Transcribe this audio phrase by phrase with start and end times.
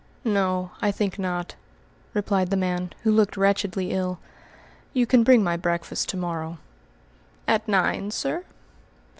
[0.25, 1.53] "No, I think not,"
[2.15, 4.17] replied the man, who looked wretchedly ill.
[4.93, 6.57] "You can bring my breakfast to morrow."
[7.47, 8.43] "At nine, sir?"